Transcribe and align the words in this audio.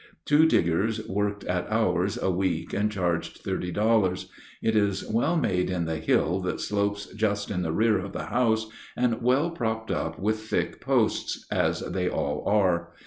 Two 0.25 0.47
diggers 0.47 1.07
worked 1.07 1.43
at 1.43 1.71
ours 1.71 2.17
a 2.19 2.31
week 2.31 2.73
and 2.73 2.91
charged 2.91 3.41
thirty 3.43 3.71
dollars. 3.71 4.31
It 4.59 4.75
is 4.75 5.07
well 5.07 5.37
made 5.37 5.69
in 5.69 5.85
the 5.85 5.97
hill 5.97 6.39
that 6.39 6.59
slopes 6.59 7.05
just 7.13 7.51
in 7.51 7.61
the 7.61 7.71
rear 7.71 7.99
of 7.99 8.11
the 8.11 8.23
house, 8.25 8.65
and 8.97 9.21
well 9.21 9.51
propped 9.51 9.93
with 10.19 10.39
thick 10.39 10.81
posts, 10.83 11.45
as 11.51 11.81
they 11.81 12.09
all 12.09 12.43
are. 12.47 12.87